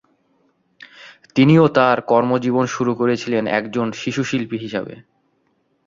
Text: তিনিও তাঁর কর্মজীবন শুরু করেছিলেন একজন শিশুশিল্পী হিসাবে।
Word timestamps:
তিনিও 1.35 1.65
তাঁর 1.67 1.97
কর্মজীবন 2.01 2.65
শুরু 2.65 2.91
করেছিলেন 2.95 3.43
একজন 3.59 3.87
শিশুশিল্পী 3.91 4.57
হিসাবে। 4.57 4.93